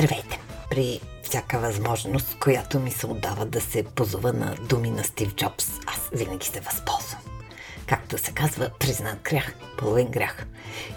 Здравейте! 0.00 0.40
При 0.70 1.00
всяка 1.22 1.58
възможност, 1.58 2.38
която 2.38 2.80
ми 2.80 2.90
се 2.90 3.06
отдава 3.06 3.46
да 3.46 3.60
се 3.60 3.82
позова 3.82 4.32
на 4.32 4.54
думи 4.54 4.90
на 4.90 5.04
Стив 5.04 5.34
Джобс, 5.34 5.70
аз 5.86 6.10
винаги 6.12 6.46
се 6.46 6.60
възползвам. 6.60 7.20
Както 7.86 8.18
се 8.18 8.32
казва, 8.32 8.70
признат 8.78 9.18
грях, 9.22 9.54
половин 9.78 10.08
грях. 10.08 10.46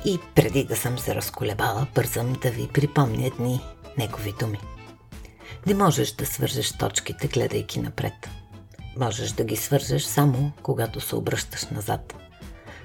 И 0.05 0.19
преди 0.35 0.63
да 0.63 0.75
съм 0.75 0.99
се 0.99 1.15
разколебала, 1.15 1.87
бързам 1.95 2.33
да 2.33 2.51
ви 2.51 2.67
припомня 2.67 3.25
едни 3.25 3.61
негови 3.97 4.33
думи. 4.39 4.59
Не 5.65 5.73
можеш 5.73 6.11
да 6.11 6.25
свържеш 6.25 6.77
точките, 6.77 7.27
гледайки 7.27 7.79
напред. 7.79 8.29
Можеш 8.99 9.31
да 9.31 9.43
ги 9.43 9.55
свържеш 9.55 10.03
само 10.03 10.51
когато 10.61 11.01
се 11.01 11.15
обръщаш 11.15 11.65
назад. 11.65 12.15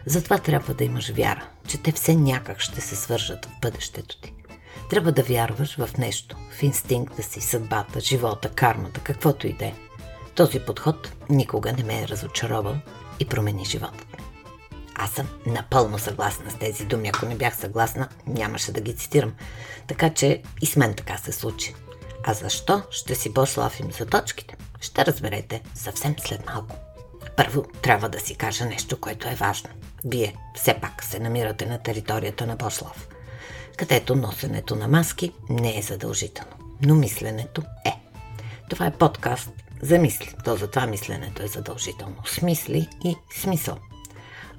Затова 0.06 0.38
трябва 0.38 0.74
да 0.74 0.84
имаш 0.84 1.10
вяра, 1.10 1.48
че 1.68 1.82
те 1.82 1.92
все 1.92 2.14
някак 2.14 2.60
ще 2.60 2.80
се 2.80 2.96
свържат 2.96 3.46
в 3.46 3.60
бъдещето 3.60 4.20
ти. 4.20 4.32
Трябва 4.90 5.12
да 5.12 5.22
вярваш 5.22 5.76
в 5.76 5.98
нещо, 5.98 6.36
в 6.50 6.62
инстинкта 6.62 7.22
си, 7.22 7.40
съдбата, 7.40 8.00
живота, 8.00 8.50
кармата, 8.50 9.00
каквото 9.00 9.46
и 9.46 9.52
да 9.52 9.64
е. 9.64 9.74
Този 10.34 10.60
подход 10.60 11.12
никога 11.30 11.72
не 11.72 11.84
ме 11.84 12.02
е 12.02 12.08
разочаровал 12.08 12.76
и 13.20 13.24
промени 13.24 13.64
живота. 13.64 14.04
Аз 14.94 15.10
съм 15.10 15.28
напълно 15.46 15.98
съгласна 15.98 16.50
с 16.50 16.54
тези 16.54 16.84
думи. 16.84 17.08
Ако 17.08 17.26
не 17.26 17.36
бях 17.36 17.56
съгласна, 17.56 18.08
нямаше 18.26 18.72
да 18.72 18.80
ги 18.80 18.96
цитирам. 18.96 19.34
Така 19.86 20.10
че 20.10 20.42
и 20.60 20.66
с 20.66 20.76
мен 20.76 20.94
така 20.94 21.16
се 21.16 21.32
случи. 21.32 21.74
А 22.24 22.34
защо 22.34 22.82
ще 22.90 23.14
си 23.14 23.34
пошлафим 23.34 23.92
за 23.92 24.06
точките? 24.06 24.56
Ще 24.80 25.06
разберете 25.06 25.62
съвсем 25.74 26.14
след 26.18 26.46
малко. 26.46 26.76
Първо 27.36 27.62
трябва 27.82 28.08
да 28.08 28.20
си 28.20 28.34
кажа 28.34 28.64
нещо, 28.64 29.00
което 29.00 29.28
е 29.28 29.34
важно. 29.34 29.70
Вие 30.04 30.36
все 30.54 30.74
пак 30.74 31.04
се 31.04 31.18
намирате 31.18 31.66
на 31.66 31.82
територията 31.82 32.46
на 32.46 32.56
Бошлав 32.56 33.08
където 33.78 34.16
носенето 34.16 34.76
на 34.76 34.88
маски 34.88 35.32
не 35.50 35.78
е 35.78 35.82
задължително, 35.82 36.52
но 36.82 36.94
мисленето 36.94 37.62
е. 37.84 37.92
Това 38.70 38.86
е 38.86 38.96
подкаст 38.96 39.50
за 39.82 39.98
мисли, 39.98 40.34
то 40.44 40.56
затова 40.56 40.86
мисленето 40.86 41.42
е 41.42 41.48
задължително. 41.48 42.16
Смисли 42.26 42.88
и 43.04 43.16
смисъл. 43.40 43.78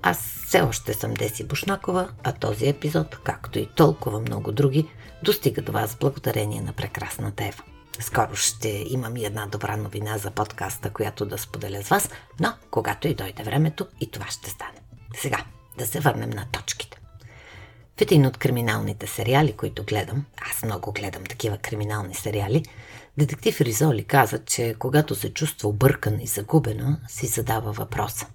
Аз 0.02 0.17
все 0.48 0.61
още 0.61 0.94
съм 0.94 1.14
Деси 1.14 1.44
Бушнакова, 1.44 2.09
а 2.23 2.31
този 2.31 2.67
епизод, 2.67 3.20
както 3.23 3.59
и 3.59 3.70
толкова 3.76 4.20
много 4.20 4.52
други, 4.52 4.89
достига 5.23 5.61
до 5.61 5.72
вас 5.72 5.98
благодарение 6.00 6.61
на 6.61 6.73
прекрасната 6.73 7.45
Ева. 7.45 7.64
Скоро 8.00 8.36
ще 8.36 8.86
имам 8.89 9.17
и 9.17 9.26
една 9.26 9.48
добра 9.48 9.78
новина 9.78 10.17
за 10.17 10.31
подкаста, 10.31 10.89
която 10.89 11.26
да 11.26 11.38
споделя 11.38 11.83
с 11.83 11.89
вас, 11.89 12.09
но 12.39 12.54
когато 12.72 13.08
и 13.08 13.16
дойде 13.16 13.44
времето, 13.44 13.88
и 14.02 14.11
това 14.11 14.26
ще 14.28 14.50
стане. 14.50 14.80
Сега, 15.16 15.38
да 15.78 15.88
се 15.88 16.00
върнем 16.00 16.30
на 16.30 16.45
точките. 16.52 16.98
В 18.00 18.02
един 18.02 18.25
от 18.25 18.38
криминалните 18.38 19.08
сериали, 19.08 19.53
които 19.53 19.83
гледам, 19.83 20.25
аз 20.52 20.64
много 20.64 20.92
гледам 20.92 21.23
такива 21.23 21.58
криминални 21.58 22.16
сериали, 22.16 22.66
детектив 23.17 23.61
Ризоли 23.61 24.03
каза, 24.03 24.45
че 24.45 24.75
когато 24.80 25.16
се 25.16 25.33
чувства 25.33 25.69
объркан 25.69 26.20
и 26.22 26.27
загубена, 26.27 27.00
си 27.08 27.27
задава 27.27 27.72
въпроса. 27.72 28.27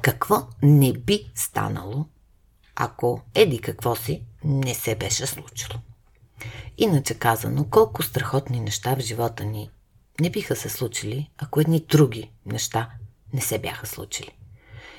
Какво 0.00 0.48
не 0.62 0.92
би 0.92 1.32
станало, 1.34 2.06
ако 2.76 3.22
еди 3.34 3.58
какво 3.58 3.96
си 3.96 4.22
не 4.44 4.74
се 4.74 4.94
беше 4.94 5.26
случило? 5.26 5.80
Иначе 6.78 7.14
казано, 7.14 7.66
колко 7.70 8.02
страхотни 8.02 8.60
неща 8.60 8.96
в 8.96 9.00
живота 9.00 9.44
ни 9.44 9.70
не 10.20 10.30
биха 10.30 10.56
се 10.56 10.68
случили, 10.68 11.30
ако 11.38 11.60
едни 11.60 11.80
други 11.88 12.30
неща 12.46 12.90
не 13.32 13.40
се 13.40 13.58
бяха 13.58 13.86
случили. 13.86 14.30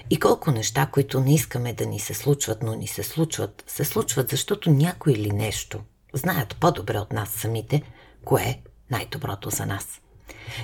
И 0.09 0.19
колко 0.19 0.51
неща, 0.51 0.85
които 0.91 1.19
не 1.19 1.33
искаме 1.33 1.73
да 1.73 1.85
ни 1.85 1.99
се 1.99 2.13
случват, 2.13 2.63
но 2.63 2.75
ни 2.75 2.87
се 2.87 3.03
случват, 3.03 3.63
се 3.67 3.85
случват, 3.85 4.29
защото 4.29 4.69
някой 4.69 5.13
или 5.13 5.31
нещо 5.31 5.79
знаят 6.13 6.55
по-добре 6.55 6.99
от 6.99 7.13
нас 7.13 7.29
самите, 7.29 7.81
кое 8.25 8.41
е 8.41 8.61
най-доброто 8.91 9.49
за 9.49 9.65
нас. 9.65 10.01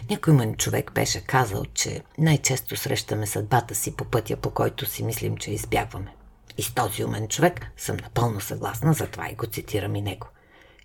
Някой 0.09 0.33
мън 0.33 0.55
човек 0.55 0.91
беше 0.93 1.21
казал, 1.21 1.65
че 1.73 2.03
най-често 2.17 2.75
срещаме 2.75 3.27
съдбата 3.27 3.75
си 3.75 3.95
по 3.95 4.05
пътя, 4.05 4.37
по 4.37 4.51
който 4.51 4.85
си 4.85 5.03
мислим, 5.03 5.37
че 5.37 5.51
избягваме. 5.51 6.15
И 6.57 6.63
с 6.63 6.73
този 6.73 7.03
умен 7.03 7.27
човек 7.27 7.67
съм 7.77 7.97
напълно 7.97 8.41
съгласна, 8.41 8.93
затова 8.93 9.29
и 9.29 9.35
го 9.35 9.45
цитирам 9.45 9.95
и 9.95 10.01
него. 10.01 10.27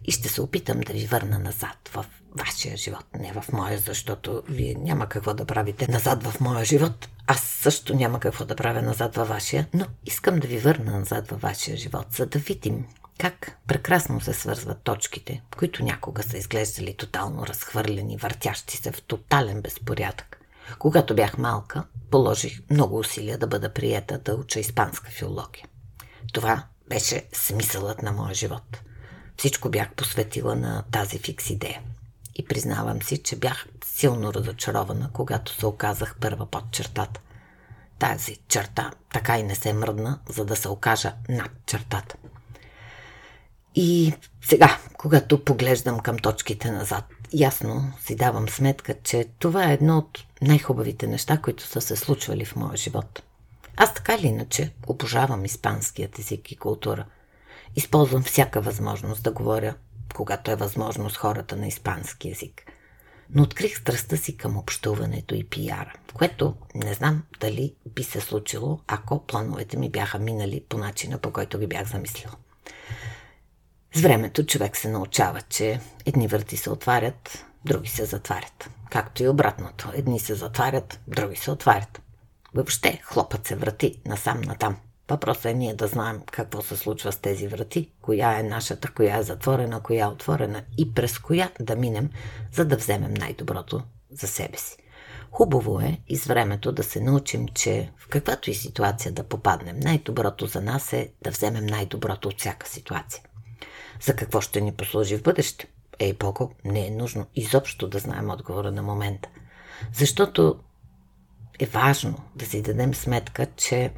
И 0.04 0.12
ще 0.12 0.28
се 0.28 0.42
опитам 0.42 0.80
да 0.80 0.92
ви 0.92 1.06
върна 1.06 1.38
назад 1.38 1.90
в 1.92 2.06
вашия 2.38 2.76
живот, 2.76 3.04
не 3.18 3.32
в 3.32 3.52
моя, 3.52 3.78
защото 3.78 4.42
вие 4.48 4.74
няма 4.74 5.08
какво 5.08 5.34
да 5.34 5.44
правите 5.44 5.92
назад 5.92 6.22
в 6.22 6.40
моя 6.40 6.64
живот. 6.64 7.08
Аз 7.26 7.40
също 7.40 7.96
няма 7.96 8.20
какво 8.20 8.44
да 8.44 8.56
правя 8.56 8.82
назад 8.82 9.16
във 9.16 9.28
вашия, 9.28 9.68
но 9.74 9.86
искам 10.06 10.38
да 10.38 10.46
ви 10.46 10.58
върна 10.58 10.98
назад 10.98 11.30
във 11.30 11.40
вашия 11.40 11.76
живот, 11.76 12.06
за 12.10 12.26
да 12.26 12.38
видим 12.38 12.86
как 13.18 13.58
прекрасно 13.66 14.20
се 14.20 14.32
свързват 14.32 14.82
точките, 14.82 15.42
които 15.56 15.84
някога 15.84 16.22
са 16.22 16.38
изглеждали 16.38 16.96
тотално 16.96 17.46
разхвърлени, 17.46 18.16
въртящи 18.16 18.76
се 18.76 18.92
в 18.92 19.02
тотален 19.02 19.62
безпорядък. 19.62 20.40
Когато 20.78 21.14
бях 21.14 21.38
малка, 21.38 21.84
положих 22.10 22.60
много 22.70 22.98
усилия 22.98 23.38
да 23.38 23.46
бъда 23.46 23.72
приета 23.72 24.18
да 24.18 24.34
уча 24.34 24.60
испанска 24.60 25.10
филология. 25.10 25.66
Това 26.32 26.66
беше 26.88 27.24
смисълът 27.32 28.02
на 28.02 28.12
моя 28.12 28.34
живот. 28.34 28.80
Всичко 29.36 29.68
бях 29.68 29.92
посветила 29.92 30.56
на 30.56 30.84
тази 30.90 31.18
фикс 31.18 31.50
идея. 31.50 31.82
И 32.36 32.44
признавам 32.44 33.02
си, 33.02 33.22
че 33.22 33.36
бях 33.36 33.66
силно 33.84 34.34
разочарована, 34.34 35.10
когато 35.12 35.54
се 35.54 35.66
оказах 35.66 36.16
първа 36.20 36.46
под 36.46 36.70
чертата. 36.70 37.20
Тази 37.98 38.36
черта 38.48 38.90
така 39.12 39.38
и 39.38 39.42
не 39.42 39.54
се 39.54 39.72
мръдна, 39.72 40.18
за 40.28 40.44
да 40.44 40.56
се 40.56 40.68
окажа 40.68 41.12
над 41.28 41.50
чертата. 41.66 42.16
И 43.74 44.14
сега, 44.42 44.78
когато 44.98 45.44
поглеждам 45.44 46.00
към 46.00 46.18
точките 46.18 46.70
назад, 46.70 47.04
ясно 47.32 47.92
си 48.00 48.16
давам 48.16 48.48
сметка, 48.48 48.94
че 49.02 49.28
това 49.38 49.70
е 49.70 49.74
едно 49.74 49.98
от 49.98 50.24
най-хубавите 50.42 51.06
неща, 51.06 51.38
които 51.38 51.66
са 51.66 51.80
се 51.80 51.96
случвали 51.96 52.44
в 52.44 52.56
моя 52.56 52.76
живот. 52.76 53.22
Аз 53.76 53.94
така 53.94 54.14
или 54.14 54.26
иначе 54.26 54.72
обожавам 54.86 55.44
испанският 55.44 56.18
език 56.18 56.52
и 56.52 56.56
култура. 56.56 57.04
Използвам 57.76 58.22
всяка 58.22 58.60
възможност 58.60 59.22
да 59.22 59.32
говоря 59.32 59.74
когато 60.14 60.50
е 60.50 60.56
възможно 60.56 61.10
с 61.10 61.16
хората 61.16 61.56
на 61.56 61.66
испански 61.66 62.28
язик. 62.28 62.62
Но 63.30 63.42
открих 63.42 63.78
страстта 63.78 64.16
си 64.16 64.36
към 64.36 64.56
общуването 64.56 65.34
и 65.34 65.44
пиара, 65.44 65.92
което 66.14 66.54
не 66.74 66.94
знам 66.94 67.22
дали 67.40 67.74
би 67.94 68.04
се 68.04 68.20
случило, 68.20 68.80
ако 68.86 69.26
плановете 69.26 69.76
ми 69.76 69.90
бяха 69.90 70.18
минали 70.18 70.64
по 70.68 70.78
начина, 70.78 71.18
по 71.18 71.32
който 71.32 71.58
ги 71.58 71.66
бях 71.66 71.88
замислила. 71.88 72.34
С 73.94 74.00
времето 74.00 74.46
човек 74.46 74.76
се 74.76 74.88
научава, 74.88 75.42
че 75.42 75.80
едни 76.06 76.28
врати 76.28 76.56
се 76.56 76.70
отварят, 76.70 77.44
други 77.64 77.88
се 77.88 78.04
затварят. 78.04 78.70
Както 78.90 79.22
и 79.22 79.28
обратното. 79.28 79.90
Едни 79.94 80.20
се 80.20 80.34
затварят, 80.34 81.00
други 81.08 81.36
се 81.36 81.50
отварят. 81.50 82.02
Въобще 82.54 83.00
хлопът 83.04 83.46
се 83.46 83.56
врати 83.56 84.00
насам-натам. 84.06 84.76
Въпросът 85.08 85.44
е 85.44 85.54
ние 85.54 85.74
да 85.74 85.86
знаем 85.86 86.20
какво 86.32 86.62
се 86.62 86.76
случва 86.76 87.12
с 87.12 87.16
тези 87.16 87.48
врати, 87.48 87.90
коя 88.02 88.38
е 88.38 88.42
нашата, 88.42 88.92
коя 88.92 89.16
е 89.16 89.22
затворена, 89.22 89.82
коя 89.82 90.04
е 90.04 90.08
отворена 90.08 90.62
и 90.78 90.94
през 90.94 91.18
коя 91.18 91.50
да 91.60 91.76
минем, 91.76 92.10
за 92.52 92.64
да 92.64 92.76
вземем 92.76 93.14
най-доброто 93.14 93.82
за 94.10 94.26
себе 94.26 94.58
си. 94.58 94.76
Хубаво 95.30 95.80
е 95.80 96.00
и 96.08 96.16
с 96.16 96.26
времето 96.26 96.72
да 96.72 96.82
се 96.82 97.00
научим, 97.00 97.48
че 97.48 97.92
в 97.96 98.08
каквато 98.08 98.50
и 98.50 98.54
ситуация 98.54 99.12
да 99.12 99.24
попаднем, 99.24 99.80
най-доброто 99.80 100.46
за 100.46 100.60
нас 100.60 100.92
е 100.92 101.12
да 101.22 101.30
вземем 101.30 101.66
най-доброто 101.66 102.28
от 102.28 102.40
всяка 102.40 102.68
ситуация. 102.68 103.22
За 104.00 104.16
какво 104.16 104.40
ще 104.40 104.60
ни 104.60 104.72
послужи 104.72 105.16
в 105.16 105.22
бъдеще? 105.22 105.68
Ей, 105.98 106.12
Бого, 106.12 106.50
не 106.64 106.86
е 106.86 106.90
нужно 106.90 107.26
изобщо 107.34 107.88
да 107.88 107.98
знаем 107.98 108.30
отговора 108.30 108.72
на 108.72 108.82
момента. 108.82 109.28
Защото 109.92 110.60
е 111.58 111.66
важно 111.66 112.18
да 112.36 112.46
си 112.46 112.62
дадем 112.62 112.94
сметка, 112.94 113.46
че 113.56 113.92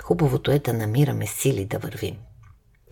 Хубавото 0.00 0.50
е 0.50 0.58
да 0.58 0.72
намираме 0.72 1.26
сили 1.26 1.64
да 1.64 1.78
вървим. 1.78 2.18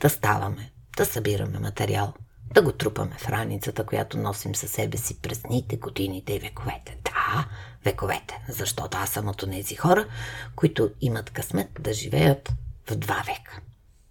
Да 0.00 0.10
ставаме, 0.10 0.72
да 0.96 1.06
събираме 1.06 1.58
материал, 1.58 2.14
да 2.54 2.62
го 2.62 2.72
трупаме 2.72 3.16
в 3.18 3.28
раницата, 3.28 3.86
която 3.86 4.18
носим 4.18 4.54
със 4.54 4.70
себе 4.70 4.96
си 4.96 5.20
през 5.20 5.42
дните, 5.42 5.76
годините 5.76 6.32
и 6.32 6.38
вековете. 6.38 6.98
Да, 7.04 7.48
вековете, 7.84 8.44
защото 8.48 8.98
аз 8.98 9.10
съм 9.10 9.28
от 9.28 9.44
тези 9.50 9.76
хора, 9.76 10.06
които 10.56 10.90
имат 11.00 11.30
късмет 11.30 11.68
да 11.80 11.92
живеят 11.92 12.52
в 12.90 12.96
два 12.96 13.24
века. 13.26 13.60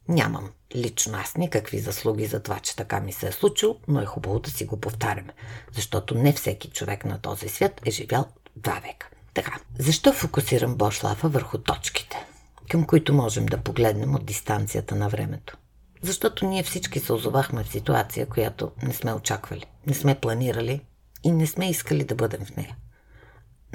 Нямам 0.08 0.52
лично 0.76 1.18
аз 1.18 1.36
никакви 1.36 1.80
заслуги 1.80 2.26
за 2.26 2.40
това, 2.40 2.60
че 2.60 2.76
така 2.76 3.00
ми 3.00 3.14
се 3.14 3.28
е 3.28 3.32
случило, 3.32 3.76
но 3.88 4.02
е 4.02 4.06
хубаво 4.06 4.40
да 4.40 4.50
си 4.50 4.66
го 4.66 4.82
повтаряме, 4.82 5.34
защото 5.72 6.16
не 6.16 6.34
всеки 6.34 6.70
човек 6.70 7.06
на 7.06 7.22
този 7.22 7.50
свят 7.50 7.82
е 7.86 7.92
живял 7.92 8.26
два 8.56 8.74
века. 8.74 9.10
Така, 9.34 9.60
защо 9.80 10.14
фокусирам 10.14 10.76
Бошлафа 10.76 11.30
върху 11.30 11.58
точките? 11.58 12.29
Към 12.70 12.86
които 12.86 13.14
можем 13.14 13.46
да 13.46 13.58
погледнем 13.58 14.16
от 14.16 14.26
дистанцията 14.26 14.96
на 14.96 15.10
времето. 15.10 15.58
Защото 16.02 16.46
ние 16.46 16.64
всички 16.64 17.00
се 17.00 17.14
озовахме 17.14 17.64
в 17.64 17.72
ситуация, 17.72 18.26
която 18.26 18.72
не 18.84 18.94
сме 18.94 19.14
очаквали, 19.14 19.66
не 19.88 19.94
сме 19.94 20.20
планирали 20.20 20.86
и 21.24 21.32
не 21.32 21.48
сме 21.48 21.70
искали 21.70 22.04
да 22.04 22.16
бъдем 22.16 22.46
в 22.46 22.56
нея. 22.56 22.76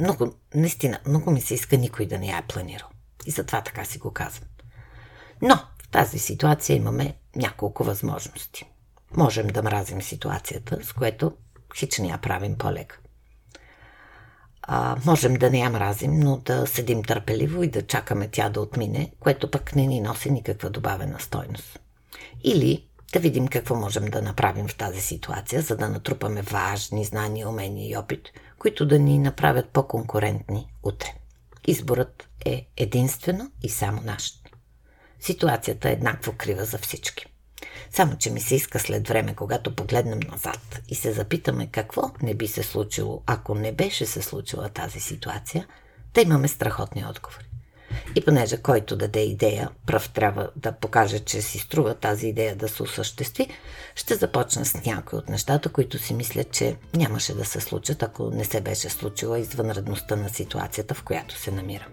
Много, 0.00 0.34
наистина, 0.54 1.00
много 1.06 1.30
ми 1.30 1.40
се 1.40 1.54
иска 1.54 1.76
никой 1.76 2.06
да 2.06 2.18
не 2.18 2.26
я 2.26 2.38
е 2.38 2.46
планирал. 2.48 2.88
И 3.26 3.30
затова 3.30 3.60
така 3.60 3.84
си 3.84 3.98
го 3.98 4.12
казвам. 4.12 4.48
Но 5.42 5.54
в 5.82 5.88
тази 5.90 6.18
ситуация 6.18 6.76
имаме 6.76 7.16
няколко 7.36 7.84
възможности. 7.84 8.70
можем 9.16 9.46
да 9.46 9.62
мразим 9.62 10.02
ситуацията, 10.02 10.84
с 10.84 10.92
което 10.92 11.32
хич 11.76 11.98
не 11.98 12.08
я 12.08 12.18
правим 12.18 12.58
по-лека. 12.58 12.98
А, 14.66 14.96
можем 15.06 15.34
да 15.34 15.50
не 15.50 15.58
я 15.58 15.70
мразим, 15.70 16.20
но 16.20 16.36
да 16.36 16.66
седим 16.66 17.02
търпеливо 17.02 17.62
и 17.62 17.70
да 17.70 17.86
чакаме 17.86 18.28
тя 18.28 18.48
да 18.48 18.60
отмине, 18.60 19.12
което 19.20 19.50
пък 19.50 19.76
не 19.76 19.86
ни 19.86 20.00
носи 20.00 20.30
никаква 20.30 20.70
добавена 20.70 21.20
стойност. 21.20 21.80
Или 22.44 22.86
да 23.12 23.20
видим 23.20 23.48
какво 23.48 23.74
можем 23.74 24.04
да 24.04 24.22
направим 24.22 24.68
в 24.68 24.76
тази 24.76 25.00
ситуация, 25.00 25.62
за 25.62 25.76
да 25.76 25.88
натрупаме 25.88 26.42
важни 26.42 27.04
знания, 27.04 27.48
умения 27.48 27.90
и 27.90 27.96
опит, 27.96 28.28
които 28.58 28.86
да 28.86 28.98
ни 28.98 29.18
направят 29.18 29.68
по-конкурентни 29.68 30.66
утре. 30.82 31.14
Изборът 31.66 32.28
е 32.44 32.66
единствено 32.76 33.50
и 33.62 33.68
само 33.68 34.00
наш. 34.04 34.32
Ситуацията 35.20 35.88
е 35.88 35.92
еднакво 35.92 36.32
крива 36.38 36.64
за 36.64 36.78
всички. 36.78 37.33
Само, 37.90 38.16
че 38.16 38.30
ми 38.30 38.40
се 38.40 38.54
иска 38.54 38.78
след 38.78 39.08
време, 39.08 39.34
когато 39.34 39.76
погледнем 39.76 40.20
назад 40.30 40.80
и 40.88 40.94
се 40.94 41.12
запитаме 41.12 41.66
какво 41.66 42.10
не 42.22 42.34
би 42.34 42.48
се 42.48 42.62
случило, 42.62 43.22
ако 43.26 43.54
не 43.54 43.72
беше 43.72 44.06
се 44.06 44.22
случила 44.22 44.68
тази 44.68 45.00
ситуация, 45.00 45.66
да 46.14 46.20
имаме 46.20 46.48
страхотни 46.48 47.04
отговори. 47.10 47.44
И 48.14 48.24
понеже 48.24 48.56
който 48.56 48.96
даде 48.96 49.20
идея, 49.20 49.70
пръв 49.86 50.08
трябва 50.08 50.50
да 50.56 50.72
покаже, 50.72 51.18
че 51.18 51.42
си 51.42 51.58
струва 51.58 51.94
тази 51.94 52.26
идея 52.26 52.56
да 52.56 52.68
се 52.68 52.82
осъществи, 52.82 53.48
ще 53.94 54.14
започна 54.14 54.64
с 54.64 54.84
някои 54.84 55.18
от 55.18 55.28
нещата, 55.28 55.68
които 55.68 55.98
си 55.98 56.14
мисля, 56.14 56.44
че 56.44 56.76
нямаше 56.94 57.34
да 57.34 57.44
се 57.44 57.60
случат, 57.60 58.02
ако 58.02 58.30
не 58.30 58.44
се 58.44 58.60
беше 58.60 58.88
случила 58.88 59.38
извънредността 59.38 60.16
на 60.16 60.28
ситуацията, 60.28 60.94
в 60.94 61.02
която 61.02 61.38
се 61.38 61.50
намирам. 61.50 61.92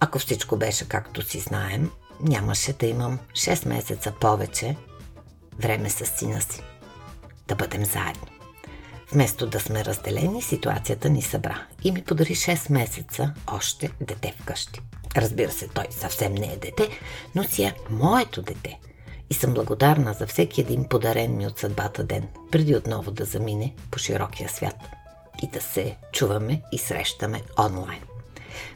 Ако 0.00 0.18
всичко 0.18 0.56
беше 0.56 0.88
както 0.88 1.22
си 1.22 1.40
знаем, 1.40 1.90
нямаше 2.20 2.72
да 2.72 2.86
имам 2.86 3.18
6 3.32 3.68
месеца 3.68 4.12
повече 4.20 4.76
време 5.58 5.90
с 5.90 6.06
сина 6.06 6.40
си. 6.40 6.62
Да 7.48 7.54
бъдем 7.54 7.84
заедно. 7.84 8.26
Вместо 9.12 9.46
да 9.46 9.60
сме 9.60 9.84
разделени, 9.84 10.42
ситуацията 10.42 11.10
ни 11.10 11.22
събра 11.22 11.62
и 11.84 11.92
ми 11.92 12.02
подари 12.04 12.34
6 12.34 12.72
месеца 12.72 13.34
още 13.46 13.90
дете 14.00 14.34
вкъщи. 14.40 14.80
Разбира 15.16 15.52
се, 15.52 15.68
той 15.68 15.86
съвсем 15.90 16.34
не 16.34 16.46
е 16.46 16.56
дете, 16.56 16.88
но 17.34 17.44
си 17.44 17.62
е 17.62 17.74
моето 17.90 18.42
дете. 18.42 18.78
И 19.30 19.34
съм 19.34 19.54
благодарна 19.54 20.12
за 20.12 20.26
всеки 20.26 20.60
един 20.60 20.88
подарен 20.88 21.36
ми 21.36 21.46
от 21.46 21.58
съдбата 21.58 22.04
ден, 22.04 22.28
преди 22.50 22.76
отново 22.76 23.10
да 23.10 23.24
замине 23.24 23.74
по 23.90 23.98
широкия 23.98 24.48
свят 24.48 24.76
и 25.42 25.46
да 25.46 25.60
се 25.60 25.96
чуваме 26.12 26.62
и 26.72 26.78
срещаме 26.78 27.42
онлайн. 27.58 28.02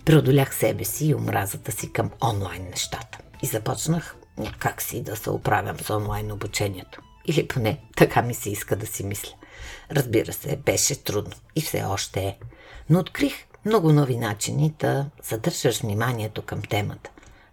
Преодолях 0.04 0.54
себе 0.54 0.84
си 0.84 1.06
и 1.06 1.14
омразата 1.14 1.72
си 1.72 1.92
към 1.92 2.10
онлайн 2.24 2.64
нещата. 2.70 3.18
И 3.42 3.46
започнах 3.46 4.16
някак 4.38 4.82
си 4.82 5.02
да 5.02 5.16
се 5.16 5.30
оправям 5.30 5.78
с 5.78 5.90
онлайн 5.90 6.32
обучението. 6.32 7.00
Или 7.26 7.48
поне 7.48 7.80
така 7.96 8.22
ми 8.22 8.34
се 8.34 8.50
иска 8.50 8.76
да 8.76 8.86
си 8.86 9.04
мисля. 9.04 9.32
Разбира 9.90 10.32
се, 10.32 10.56
беше 10.56 11.04
трудно 11.04 11.34
и 11.56 11.60
все 11.60 11.84
още 11.84 12.20
е. 12.20 12.38
Но 12.90 12.98
открих 12.98 13.34
много 13.64 13.92
нови 13.92 14.16
начини 14.16 14.74
да 14.78 15.06
задържаш 15.22 15.80
вниманието 15.80 16.42
към 16.42 16.62
темата, 16.62 17.10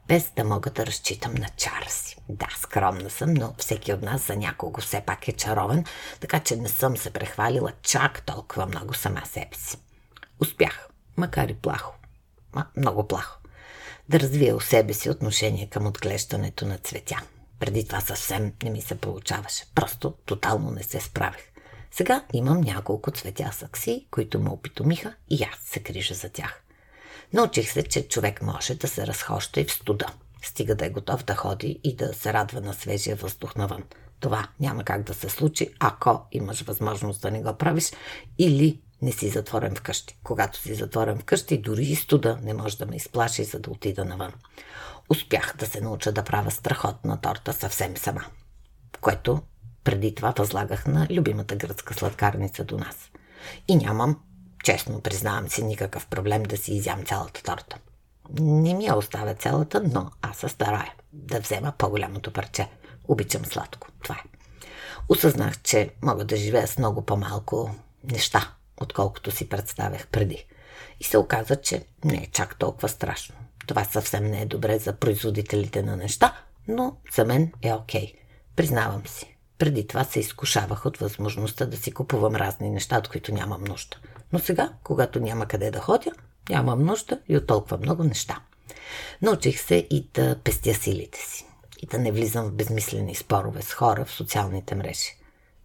без 0.08 0.32
да 0.36 0.44
мога 0.44 0.70
да 0.70 0.86
разчитам 0.86 1.34
на 1.34 1.48
чара 1.58 1.90
си. 1.90 2.18
Да, 2.30 2.48
скромна 2.58 3.10
съм, 3.10 3.34
но 3.34 3.54
всеки 3.58 3.94
от 3.94 4.02
нас 4.02 4.28
за 4.28 4.36
някого 4.36 4.82
все 4.82 5.02
пак 5.02 5.28
е 5.28 5.32
чаровен, 5.32 5.86
така 6.20 6.40
че 6.40 6.56
не 6.56 6.70
съм 6.70 6.98
се 6.98 7.12
прехвалила 7.14 7.72
чак 7.82 8.22
толкова 8.22 8.66
много 8.66 8.94
сама 8.94 9.22
себе 9.26 9.56
си. 9.56 9.78
Успях, 10.40 10.90
макар 11.18 11.48
и 11.48 11.54
плахо. 11.54 11.94
Ма, 12.56 12.66
много 12.78 13.08
плахо. 13.08 13.40
Да 14.10 14.20
развия 14.20 14.56
у 14.56 14.60
себе 14.60 14.94
си 14.94 15.10
отношение 15.10 15.70
към 15.70 15.88
отглеждането 15.88 16.66
на 16.66 16.78
цветя. 16.78 17.22
Преди 17.60 17.88
това 17.88 18.02
съвсем 18.02 18.54
не 18.64 18.70
ми 18.70 18.82
се 18.82 18.96
получаваше. 18.96 19.66
Просто 19.76 20.14
тотално 20.26 20.72
не 20.72 20.84
се 20.84 21.00
справих. 21.00 21.52
Сега 21.92 22.24
имам 22.34 22.62
няколко 22.62 23.12
цветя 23.12 23.52
сакси, 23.54 24.08
които 24.12 24.40
ме 24.40 24.50
опитомиха 24.50 25.14
и 25.30 25.44
аз 25.44 25.60
се 25.60 25.80
грижа 25.80 26.14
за 26.14 26.30
тях. 26.30 26.64
Научих 27.34 27.72
се, 27.72 27.84
че 27.84 28.08
човек 28.08 28.42
може 28.42 28.76
да 28.76 28.88
се 28.88 29.08
разхоща 29.08 29.62
и 29.62 29.66
в 29.66 29.72
студа. 29.72 30.06
Стига 30.42 30.76
да 30.76 30.86
е 30.86 30.90
готов 30.90 31.24
да 31.24 31.36
ходи 31.36 31.80
и 31.84 31.96
да 31.96 32.14
се 32.14 32.34
радва 32.34 32.62
на 32.62 32.74
свежия 32.74 33.16
въздух 33.16 33.56
навън. 33.56 33.84
Това 34.20 34.48
няма 34.60 34.84
как 34.84 35.04
да 35.04 35.14
се 35.14 35.30
случи, 35.30 35.74
ако 35.80 36.28
имаш 36.32 36.62
възможност 36.62 37.22
да 37.22 37.32
не 37.32 37.44
го 37.44 37.58
правиш 37.58 37.92
или 38.38 38.82
не 39.02 39.12
си 39.12 39.30
затворен 39.30 39.76
вкъщи. 39.76 40.20
Когато 40.24 40.60
си 40.60 40.76
затворен 40.76 41.20
вкъщи, 41.20 41.62
дори 41.62 41.84
и 41.84 41.96
студа 41.96 42.40
не 42.42 42.54
може 42.54 42.78
да 42.78 42.86
ме 42.86 42.96
изплаши, 42.96 43.44
за 43.44 43.60
да 43.60 43.70
отида 43.70 44.06
навън. 44.06 44.34
Успях 45.10 45.56
да 45.58 45.66
се 45.66 45.82
науча 45.82 46.12
да 46.12 46.24
правя 46.24 46.52
страхотна 46.52 47.22
торта 47.22 47.54
съвсем 47.54 47.98
сама, 47.98 48.26
което 49.02 49.42
преди 49.84 50.16
това 50.16 50.34
възлагах 50.38 50.88
на 50.88 51.08
любимата 51.10 51.56
гръцка 51.56 51.94
сладкарница 51.94 52.64
до 52.64 52.78
нас. 52.78 53.12
И 53.68 53.76
нямам, 53.76 54.20
честно 54.64 55.02
признавам 55.02 55.50
си, 55.50 55.64
никакъв 55.64 56.08
проблем 56.08 56.44
да 56.44 56.58
си 56.58 56.74
изям 56.74 57.06
цялата 57.06 57.44
торта. 57.44 57.78
Не 58.40 58.74
ми 58.74 58.86
я 58.86 58.98
оставя 58.98 59.36
цялата, 59.36 59.84
но 59.94 60.12
аз 60.22 60.38
се 60.38 60.50
старая 60.50 60.94
да 61.14 61.40
взема 61.40 61.74
по-голямото 61.78 62.34
парче. 62.34 62.70
Обичам 63.08 63.46
сладко. 63.46 63.88
Това 64.04 64.16
е. 64.16 64.30
Осъзнах, 65.10 65.62
че 65.62 65.90
мога 66.02 66.26
да 66.26 66.38
живея 66.38 66.68
с 66.68 66.78
много 66.78 67.06
по-малко 67.06 67.76
неща, 68.04 68.54
отколкото 68.82 69.32
си 69.32 69.50
представях 69.50 70.08
преди. 70.08 70.46
И 71.00 71.04
се 71.04 71.18
оказа, 71.18 71.56
че 71.56 71.86
не 72.06 72.18
е 72.18 72.32
чак 72.32 72.60
толкова 72.60 72.90
страшно. 72.90 73.36
Това 73.68 73.84
съвсем 73.84 74.26
не 74.26 74.42
е 74.42 74.46
добре 74.46 74.80
за 74.80 74.94
производителите 74.94 75.84
на 75.84 75.98
неща, 75.98 76.38
но 76.68 76.98
за 77.16 77.26
мен 77.26 77.52
е 77.62 77.74
окей. 77.74 78.02
Okay. 78.02 78.16
Признавам 78.56 79.08
си. 79.08 79.38
Преди 79.58 79.88
това 79.88 80.04
се 80.04 80.20
изкушавах 80.20 80.86
от 80.86 80.98
възможността 80.98 81.66
да 81.66 81.78
си 81.78 81.92
купувам 81.92 82.36
разни 82.36 82.70
неща, 82.70 82.98
от 82.98 83.08
които 83.08 83.34
нямам 83.34 83.64
нужда. 83.64 83.98
Но 84.34 84.40
сега, 84.40 84.74
когато 84.84 85.20
няма 85.20 85.46
къде 85.46 85.72
да 85.72 85.80
ходя, 85.80 86.12
нямам 86.50 86.86
нужда 86.86 87.20
и 87.28 87.38
от 87.38 87.48
толкова 87.48 87.78
много 87.78 88.04
неща. 88.04 88.42
Научих 89.22 89.62
се 89.62 89.88
и 89.90 90.10
да 90.14 90.40
пестя 90.44 90.74
силите 90.74 91.20
си. 91.20 91.46
И 91.82 91.86
да 91.86 91.98
не 91.98 92.12
влизам 92.12 92.46
в 92.46 92.54
безмислени 92.54 93.16
спорове 93.16 93.62
с 93.62 93.74
хора 93.74 94.06
в 94.06 94.12
социалните 94.12 94.76
мрежи. 94.76 95.18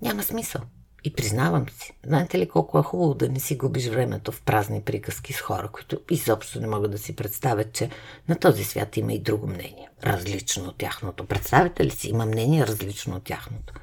Няма 0.02 0.22
смисъл. 0.22 0.62
И 1.04 1.12
признавам 1.12 1.68
си, 1.68 1.92
знаете 2.06 2.38
ли 2.38 2.48
колко 2.48 2.78
е 2.78 2.82
хубаво 2.82 3.14
да 3.14 3.28
не 3.28 3.40
си 3.40 3.56
губиш 3.56 3.88
времето 3.88 4.32
в 4.32 4.42
празни 4.42 4.82
приказки 4.82 5.32
с 5.32 5.40
хора, 5.40 5.68
които 5.72 6.00
изобщо 6.10 6.60
не 6.60 6.66
могат 6.66 6.90
да 6.90 6.98
си 6.98 7.16
представят, 7.16 7.72
че 7.72 7.90
на 8.28 8.38
този 8.38 8.64
свят 8.64 8.96
има 8.96 9.12
и 9.12 9.18
друго 9.18 9.46
мнение, 9.46 9.88
различно 10.04 10.64
от 10.64 10.78
тяхното. 10.78 11.26
Представете 11.26 11.84
ли 11.84 11.90
си, 11.90 12.08
има 12.08 12.26
мнение 12.26 12.66
различно 12.66 13.16
от 13.16 13.24
тяхното. 13.24 13.74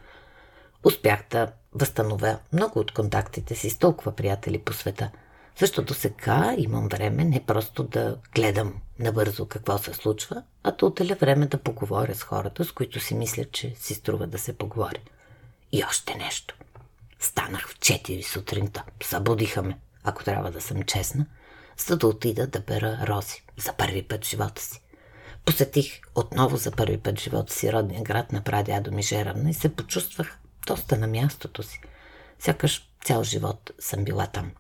Успях 0.84 1.24
да 1.32 1.52
възстановя 1.74 2.40
много 2.54 2.80
от 2.80 2.92
контактите 2.92 3.56
си 3.56 3.70
с 3.70 3.78
толкова 3.78 4.12
приятели 4.12 4.58
по 4.58 4.74
света. 4.74 5.12
Защото 5.60 5.94
сега 5.94 6.56
имам 6.58 6.88
време 6.88 7.24
не 7.24 7.46
просто 7.46 7.84
да 7.84 8.18
гледам 8.36 8.74
набързо 9.00 9.46
какво 9.46 9.78
се 9.78 9.94
случва, 9.94 10.44
а 10.64 10.72
да 10.72 10.86
отделя 10.86 11.16
време 11.16 11.46
да 11.46 11.58
поговоря 11.58 12.16
с 12.16 12.24
хората, 12.24 12.66
с 12.66 12.72
които 12.72 13.00
си 13.00 13.16
мисля, 13.16 13.46
че 13.46 13.76
си 13.76 13.94
струва 13.94 14.28
да 14.28 14.38
се 14.38 14.58
поговори. 14.58 15.02
И 15.72 15.84
още 15.84 16.16
нещо. 16.16 16.56
Станах 17.20 17.70
в 17.70 17.80
4 17.80 18.22
сутринта. 18.22 18.84
Събудиха 19.04 19.62
ме, 19.62 19.80
ако 20.04 20.24
трябва 20.24 20.52
да 20.52 20.62
съм 20.62 20.84
честна, 20.84 21.26
за 21.88 21.98
да 21.98 22.08
отида 22.08 22.48
да 22.48 22.60
бера 22.60 23.08
рози 23.08 23.44
за 23.58 23.74
първи 23.74 24.04
път 24.04 24.26
в 24.26 24.30
живота 24.30 24.62
си. 24.62 24.82
Посетих 25.46 26.02
отново 26.16 26.58
за 26.58 26.72
първи 26.72 26.98
път 26.98 27.20
в 27.20 27.24
живота 27.24 27.54
си 27.54 27.74
родния 27.74 28.04
град 28.04 28.32
на 28.32 28.44
прадядо 28.44 28.92
ми 28.92 29.04
Жеравна 29.04 29.50
и 29.50 29.54
се 29.54 29.76
почувствах 29.76 30.38
доста 30.68 30.98
на 30.98 31.08
мястото 31.08 31.64
си. 31.64 31.82
Сякаш 32.40 32.90
цял 33.06 33.24
живот 33.24 33.72
съм 33.80 34.04
била 34.04 34.28
там. 34.28 34.52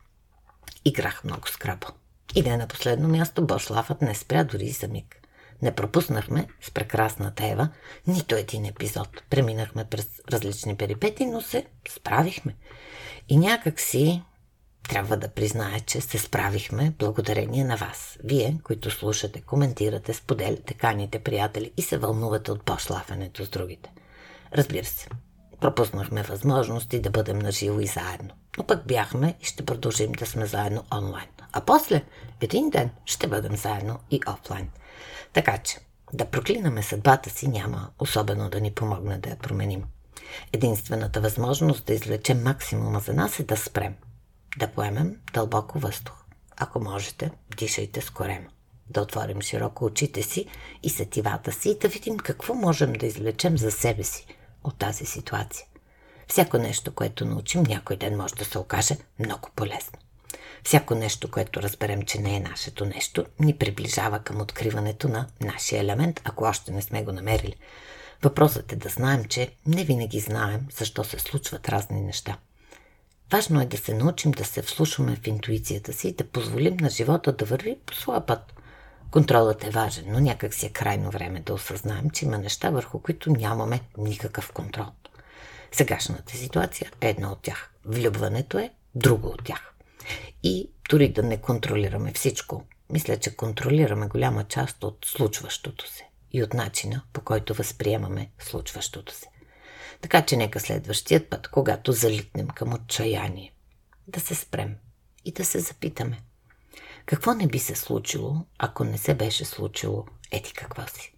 Играх 0.86 1.24
много 1.24 1.48
скрабо. 1.48 1.88
И 2.36 2.42
не 2.42 2.58
на 2.58 2.68
последно 2.68 3.08
място 3.08 3.46
Бошлафът 3.46 4.01
не 4.01 4.16
спря 4.16 4.44
дори 4.44 4.70
за 4.70 4.88
миг. 4.88 5.22
Не 5.62 5.75
пропуснахме 5.75 6.48
с 6.62 6.72
прекрасната 6.72 7.46
Ева 7.46 7.70
нито 8.08 8.36
един 8.36 8.66
епизод. 8.66 9.24
Преминахме 9.30 9.86
през 9.86 10.08
различни 10.32 10.75
перипети, 10.75 11.25
но 11.25 11.42
се 11.42 11.66
справихме. 11.89 12.56
И 13.30 13.38
някак 13.38 13.80
си 13.80 14.22
трябва 14.89 15.18
да 15.18 15.30
призная, 15.30 15.80
че 15.80 16.01
се 16.01 16.18
справихме 16.18 16.94
благодарение 17.00 17.63
на 17.63 17.75
вас. 17.75 18.18
Вие, 18.24 18.60
които 18.63 18.92
слушате, 18.92 19.42
коментирате, 19.42 20.13
споделяте, 20.13 20.74
каните 20.74 21.20
приятели 21.20 21.72
и 21.78 21.82
се 21.82 21.98
вълнувате 21.98 22.51
от 22.51 22.63
пошлафенето 22.63 23.46
с 23.46 23.50
другите. 23.50 23.92
Разбира 24.54 24.86
се, 24.86 25.08
пропуснахме 25.60 26.24
възможности 26.24 27.01
да 27.01 27.10
бъдем 27.10 27.39
наживо 27.39 27.80
и 27.80 27.88
заедно. 27.88 28.30
Но 28.58 28.63
пък 28.63 28.88
бяхме 28.88 29.36
и 29.42 29.46
ще 29.46 29.66
продължим 29.66 30.12
да 30.12 30.25
сме 30.25 30.46
заедно 30.46 30.84
онлайн. 30.94 31.28
А 31.51 31.62
после, 31.62 32.04
един 32.42 32.70
ден, 32.70 32.89
ще 33.06 33.28
бъдем 33.28 33.56
заедно 33.56 34.00
и 34.12 34.22
офлайн. 34.28 34.70
Така 35.34 35.58
че, 35.58 35.77
да 36.13 36.25
проклинаме 36.25 36.84
съдбата 36.84 37.29
си 37.29 37.48
няма 37.48 37.89
особено 38.00 38.50
да 38.50 38.62
ни 38.62 38.72
помогне 38.72 39.18
да 39.18 39.29
я 39.29 39.36
променим. 39.36 39.84
Единствената 40.53 41.22
възможност 41.22 41.86
да 41.86 41.94
извлечем 41.94 42.44
максимума 42.44 43.00
за 43.00 43.13
нас 43.13 43.39
е 43.39 43.44
да 43.44 43.58
спрем. 43.58 43.96
Да 44.58 44.68
поемем 44.68 45.15
дълбоко 45.34 45.79
въздух. 45.79 46.13
Ако 46.58 46.79
можете, 46.79 47.32
дишайте 47.58 48.01
с 48.01 48.10
корема. 48.10 48.48
Да 48.89 49.01
отворим 49.01 49.41
широко 49.41 49.86
очите 49.86 50.24
си 50.24 50.46
и 50.84 50.89
сетивата 50.89 51.51
си 51.51 51.70
и 51.70 51.77
да 51.77 51.88
видим 51.88 52.18
какво 52.18 52.53
можем 52.53 52.94
да 52.94 53.06
извлечем 53.06 53.58
за 53.58 53.72
себе 53.72 54.03
си 54.03 54.25
от 54.63 54.77
тази 54.77 55.06
ситуация. 55.06 55.65
Всяко 56.27 56.58
нещо, 56.58 56.96
което 56.96 57.25
научим, 57.25 57.63
някой 57.63 57.96
ден 57.96 58.18
може 58.18 58.36
да 58.36 58.46
се 58.46 58.58
окаже 58.58 58.98
много 59.20 59.50
полезно. 59.56 60.00
Всяко 60.63 60.96
нещо, 60.96 61.32
което 61.32 61.62
разберем, 61.62 62.01
че 62.01 62.20
не 62.20 62.36
е 62.36 62.39
нашето 62.39 62.86
нещо, 62.86 63.25
ни 63.39 63.54
приближава 63.58 64.20
към 64.20 64.42
откриването 64.42 65.08
на 65.08 65.28
нашия 65.42 65.82
елемент, 65.82 66.22
ако 66.24 66.44
още 66.44 66.72
не 66.72 66.82
сме 66.82 67.04
го 67.04 67.12
намерили. 67.12 67.56
Въпросът 68.24 68.72
е 68.72 68.75
да 68.75 68.89
знаем, 68.89 69.25
че 69.25 69.51
не 69.68 69.84
винаги 69.84 70.20
знаем 70.20 70.68
защо 70.78 71.04
се 71.04 71.20
случват 71.20 71.70
разни 71.70 72.01
неща. 72.01 72.38
Важно 73.32 73.62
е 73.62 73.66
да 73.66 73.78
се 73.78 73.94
научим 73.94 74.32
да 74.32 74.46
се 74.46 74.62
вслушваме 74.62 75.16
в 75.16 75.28
интуицията 75.28 75.94
си 75.94 76.08
и 76.08 76.13
да 76.13 76.24
позволим 76.24 76.78
на 76.82 76.89
живота 76.89 77.32
да 77.32 77.46
върви 77.46 77.78
по 77.86 77.96
своя 77.96 78.25
път. 78.25 78.54
Контролът 79.12 79.63
е 79.63 79.70
важен, 79.70 80.06
но 80.08 80.20
някак 80.20 80.54
си 80.54 80.66
е 80.66 80.70
крайно 80.70 81.12
време 81.12 81.39
да 81.39 81.54
осъзнаем, 81.54 82.10
че 82.10 82.25
има 82.25 82.38
неща, 82.38 82.70
върху 82.70 83.00
които 83.00 83.32
нямаме 83.32 83.82
никакъв 83.98 84.51
контрол. 84.51 84.86
Сегашната 85.72 86.38
ситуация 86.38 86.92
е 87.01 87.10
една 87.10 87.32
от 87.32 87.42
тях. 87.42 87.72
Влюбването 87.86 88.58
е 88.58 88.72
друго 88.96 89.28
от 89.28 89.44
тях. 89.44 89.74
И 90.44 90.72
дори 90.89 91.13
да 91.13 91.24
не 91.24 91.38
контролираме 91.38 92.13
всичко, 92.13 92.66
мисля, 92.89 93.18
че 93.18 93.36
контролираме 93.36 94.08
голяма 94.08 94.44
част 94.44 94.84
от 94.84 95.06
случващото 95.06 95.88
се 95.92 96.06
и 96.32 96.44
от 96.44 96.54
начина, 96.54 97.04
по 97.13 97.22
който 97.22 97.54
възприемаме 97.54 98.32
случващото 98.39 99.13
се. 99.13 99.28
Така 100.01 100.25
че 100.25 100.38
нека 100.38 100.60
следващият 100.60 101.30
път, 101.30 101.48
когато 101.48 101.92
залитнем 101.92 102.48
към 102.48 102.74
отчаяние, 102.74 103.54
да 104.08 104.20
се 104.20 104.36
спрем 104.36 104.75
и 105.25 105.32
да 105.32 105.46
се 105.46 105.60
запитаме. 105.60 106.22
Какво 107.06 107.34
не 107.34 107.48
би 107.48 107.60
се 107.60 107.75
случило, 107.75 108.46
ако 108.58 108.84
не 108.84 108.98
се 108.98 109.13
беше 109.13 109.46
случило 109.46 110.06
ети 110.32 110.54
какво 110.54 110.88
си? 110.88 111.16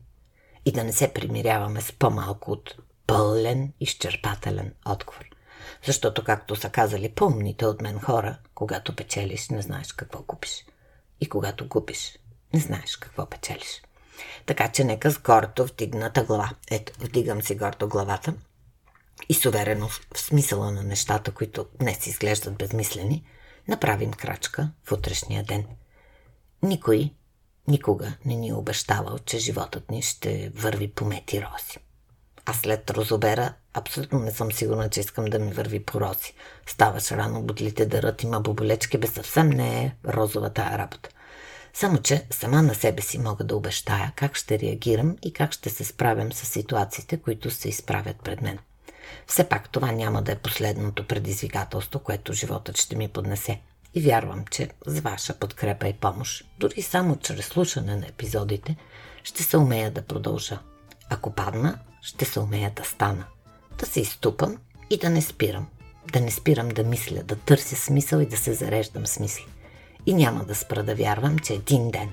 И 0.66 0.72
да 0.72 0.84
не 0.84 0.94
се 0.94 1.14
примиряваме 1.14 1.82
с 1.82 1.92
по-малко 1.92 2.52
от 2.52 2.76
пълен, 3.08 3.74
изчерпателен 3.80 4.74
отговор. 4.86 5.26
Защото, 5.86 6.24
както 6.24 6.56
са 6.56 6.70
казали 6.70 7.10
помните 7.10 7.66
от 7.66 7.82
мен 7.82 8.00
хора, 8.00 8.38
когато 8.56 8.96
печелиш, 8.96 9.50
не 9.50 9.62
знаеш 9.62 9.94
какво 9.94 10.24
купиш. 10.24 10.66
И 11.22 11.30
когато 11.30 11.70
купиш, 11.70 12.20
не 12.54 12.60
знаеш 12.60 12.96
какво 12.98 13.26
печелиш. 13.26 13.82
Така 14.46 14.72
че 14.72 14.84
нека 14.84 15.12
с 15.12 15.20
гордо 15.20 15.66
вдигната 15.66 16.24
глава. 16.24 16.50
Ето, 16.72 16.94
вдигам 17.00 17.42
си 17.42 17.56
гордо 17.56 17.88
главата 17.88 18.34
и 19.30 19.34
с 19.34 19.46
увереност 19.46 20.08
в 20.16 20.20
смисъла 20.20 20.72
на 20.72 20.84
нещата, 20.84 21.32
които 21.32 21.66
днес 21.80 22.08
изглеждат 22.08 22.58
безмислени, 22.58 23.24
направим 23.68 24.12
крачка 24.12 24.72
в 24.84 24.92
утрешния 24.92 25.44
ден. 25.44 25.66
Никой 26.64 27.14
никога 27.68 28.14
не 28.26 28.36
ни 28.36 28.50
е 28.50 28.54
обещавал, 28.54 29.20
че 29.20 29.40
животът 29.40 29.92
ни 29.92 30.02
ще 30.02 30.50
върви 30.50 30.92
по 30.92 31.06
мети 31.06 31.42
рози. 31.42 31.78
А 32.46 32.54
след 32.54 32.92
розобера 32.92 33.54
абсолютно 33.74 34.20
не 34.20 34.32
съм 34.32 34.52
сигурна, 34.52 34.90
че 34.90 35.00
искам 35.00 35.26
да 35.26 35.40
ми 35.40 35.54
върви 35.54 35.84
по 35.84 36.02
рози. 36.02 36.34
Ставаш 36.68 37.12
рано, 37.12 37.42
бодлите 37.42 37.86
дърът, 37.86 38.24
има 38.24 38.42
боболечки, 38.42 38.98
бе 38.98 39.08
съвсем 39.08 39.50
не 39.50 39.84
е 39.84 39.96
розова 40.14 40.52
работа. 40.58 41.10
Само, 41.74 41.98
че 41.98 42.26
сама 42.30 42.62
на 42.62 42.76
себе 42.76 43.02
си 43.02 43.18
мога 43.18 43.44
да 43.44 43.56
обещая 43.56 44.12
как 44.16 44.36
ще 44.36 44.60
реагирам 44.60 45.18
и 45.24 45.34
как 45.34 45.52
ще 45.52 45.70
се 45.70 45.84
справям 45.84 46.34
с 46.34 46.46
ситуациите, 46.46 47.18
които 47.18 47.52
се 47.52 47.70
изправят 47.70 48.18
пред 48.24 48.42
мен. 48.42 48.60
Все 49.28 49.50
пак 49.50 49.70
това 49.70 49.92
няма 49.92 50.22
да 50.22 50.32
е 50.32 50.36
последното 50.36 51.08
предизвикателство, 51.08 52.00
което 52.00 52.34
животът 52.34 52.78
ще 52.78 52.96
ми 52.96 53.08
поднесе. 53.08 53.62
И 53.94 54.02
вярвам, 54.02 54.46
че 54.52 54.70
с 54.86 55.00
ваша 55.00 55.40
подкрепа 55.40 55.88
и 55.88 55.94
помощ, 55.94 56.46
дори 56.60 56.82
само 56.82 57.16
чрез 57.16 57.46
слушане 57.46 57.96
на 57.96 58.08
епизодите, 58.08 58.76
ще 59.24 59.44
се 59.44 59.58
умея 59.58 59.92
да 59.92 60.02
продължа. 60.02 60.60
Ако 61.14 61.32
падна, 61.32 61.80
ще 62.02 62.26
се 62.26 62.40
умея 62.40 62.72
да 62.76 62.84
стана. 62.84 63.24
Да 63.80 63.86
се 63.86 64.02
изтупам 64.02 64.58
и 64.90 64.98
да 64.98 65.10
не 65.10 65.22
спирам. 65.22 65.68
Да 66.14 66.22
не 66.22 66.32
спирам 66.32 66.70
да 66.70 66.84
мисля, 66.84 67.24
да 67.24 67.36
търся 67.36 67.76
смисъл 67.76 68.20
и 68.20 68.26
да 68.26 68.38
се 68.38 68.54
зареждам 68.54 69.08
с 69.08 69.20
мисли. 69.20 69.46
И 70.06 70.14
няма 70.14 70.44
да 70.44 70.56
спра 70.56 70.84
да 70.84 70.96
вярвам, 70.96 71.40
че 71.40 71.54
един 71.54 71.92
ден, 71.92 72.10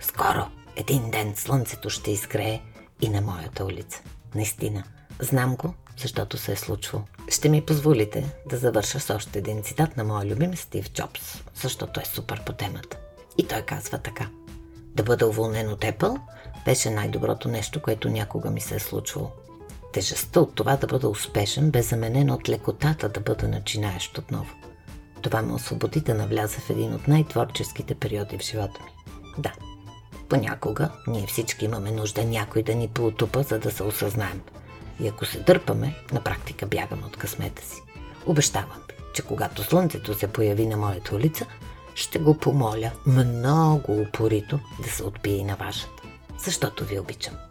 скоро, 0.00 0.46
един 0.76 1.10
ден 1.10 1.36
слънцето 1.36 1.90
ще 1.90 2.10
изгрее 2.10 2.60
и 3.00 3.08
на 3.08 3.20
моята 3.20 3.64
улица. 3.64 4.02
Наистина, 4.34 4.84
знам 5.20 5.56
го, 5.56 5.74
защото 5.96 6.36
се 6.36 6.52
е 6.52 6.56
случвало. 6.56 7.04
Ще 7.28 7.48
ми 7.48 7.66
позволите 7.66 8.32
да 8.46 8.56
завърша 8.56 9.00
с 9.00 9.14
още 9.14 9.38
един 9.38 9.62
цитат 9.62 9.96
на 9.96 10.04
моя 10.04 10.26
любим 10.26 10.56
Стив 10.56 10.92
Джобс, 10.92 11.42
защото 11.54 12.00
е 12.00 12.04
супер 12.04 12.44
по 12.44 12.52
темата. 12.52 12.98
И 13.38 13.46
той 13.46 13.62
казва 13.62 13.98
така. 13.98 14.28
Да 14.94 15.02
бъда 15.02 15.26
уволнен 15.26 15.68
от 15.68 15.80
Apple 15.80 16.20
беше 16.68 16.90
най-доброто 16.90 17.48
нещо, 17.48 17.82
което 17.82 18.08
някога 18.08 18.50
ми 18.50 18.60
се 18.60 18.74
е 18.74 18.78
случвало. 18.78 19.30
Тежестта 19.92 20.40
от 20.40 20.54
това 20.54 20.76
да 20.76 20.86
бъда 20.86 21.08
успешен 21.08 21.70
бе 21.70 21.82
заменена 21.82 22.34
от 22.34 22.48
лекотата 22.48 23.08
да 23.08 23.20
бъда 23.20 23.48
начинаещ 23.48 24.18
отново. 24.18 24.54
Това 25.22 25.42
ме 25.42 25.52
освободи 25.52 26.00
да 26.00 26.14
навляза 26.14 26.58
в 26.58 26.70
един 26.70 26.94
от 26.94 27.08
най-творческите 27.08 27.94
периоди 27.94 28.38
в 28.38 28.42
живота 28.42 28.80
ми. 28.84 28.90
Да, 29.38 29.52
понякога 30.28 30.90
ние 31.06 31.26
всички 31.26 31.64
имаме 31.64 31.90
нужда 31.90 32.24
някой 32.24 32.62
да 32.62 32.74
ни 32.74 32.88
поутупа, 32.88 33.42
за 33.42 33.58
да 33.58 33.70
се 33.70 33.82
осъзнаем. 33.82 34.40
И 35.00 35.08
ако 35.08 35.24
се 35.24 35.40
дърпаме, 35.40 35.94
на 36.12 36.20
практика 36.20 36.66
бягаме 36.66 37.02
от 37.06 37.16
късмета 37.16 37.62
си. 37.64 37.82
Обещавам 38.26 38.82
ви, 38.88 38.94
че 39.14 39.22
когато 39.22 39.62
слънцето 39.62 40.14
се 40.14 40.32
появи 40.32 40.66
на 40.66 40.76
моята 40.76 41.14
улица, 41.14 41.46
ще 41.94 42.18
го 42.18 42.38
помоля 42.38 42.90
много 43.06 44.00
упорито 44.00 44.58
да 44.82 44.88
се 44.90 45.04
отбие 45.04 45.36
и 45.36 45.44
на 45.44 45.56
вашата 45.56 45.97
защото 46.38 46.84
ви 46.84 46.98
обичам. 46.98 47.47